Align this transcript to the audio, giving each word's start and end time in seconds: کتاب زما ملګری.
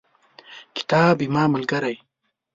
کتاب 0.75 1.15
زما 1.27 1.43
ملګری. 1.53 1.95